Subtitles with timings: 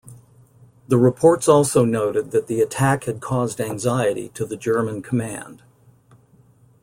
[0.87, 5.61] The reports also noted that the attack had caused anxiety to the German command.